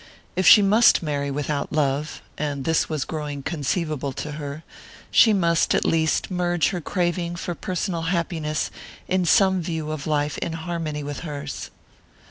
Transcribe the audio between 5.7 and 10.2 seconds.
at least merge her craving for personal happiness in some view of